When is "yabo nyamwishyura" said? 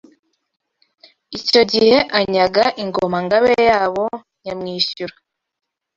3.69-5.15